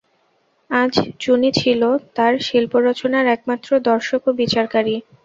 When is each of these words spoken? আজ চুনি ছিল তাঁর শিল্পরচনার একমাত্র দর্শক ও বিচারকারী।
আজ 0.69 0.93
চুনি 1.19 1.49
ছিল 1.59 1.81
তাঁর 2.15 2.33
শিল্পরচনার 2.47 3.25
একমাত্র 3.27 3.69
দর্শক 3.89 4.21
ও 4.27 4.41
বিচারকারী। 4.41 4.95